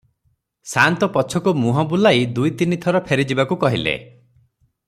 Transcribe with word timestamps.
ସାଆନ୍ତେ 0.69 1.09
ପଛକୁ 1.17 1.53
ମୁହଁ 1.65 1.85
ବୁଲାଇ 1.93 2.25
ଦୁଇ 2.39 2.55
ତିନି 2.63 2.81
ଥର 2.87 3.05
ଫେରିଯିବାକୁ 3.11 3.63
କହିଲେ। 3.65 3.99